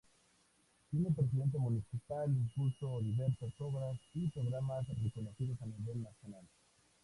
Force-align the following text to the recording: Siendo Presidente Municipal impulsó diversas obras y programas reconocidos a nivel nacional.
Siendo 0.89 1.11
Presidente 1.11 1.59
Municipal 1.59 2.27
impulsó 2.27 3.01
diversas 3.01 3.53
obras 3.59 3.99
y 4.15 4.29
programas 4.29 4.87
reconocidos 4.99 5.61
a 5.61 5.67
nivel 5.67 6.01
nacional. 6.01 6.41